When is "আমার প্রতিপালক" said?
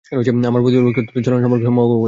0.49-0.93